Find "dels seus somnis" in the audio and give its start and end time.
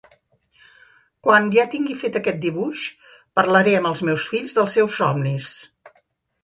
4.59-5.57